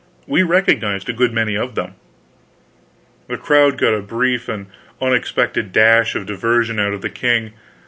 We 0.25 0.41
recognized 0.41 1.09
a 1.09 1.13
good 1.13 1.31
many 1.31 1.55
of 1.55 1.75
them. 1.75 1.93
The 3.27 3.37
crowd 3.37 3.77
got 3.77 3.93
a 3.93 4.01
brief 4.01 4.49
and 4.49 4.65
unexpected 4.99 5.71
dash 5.71 6.15
of 6.15 6.25
diversion 6.25 6.79
out 6.79 6.93
of 6.93 7.01
the 7.03 7.09
king. 7.11 7.53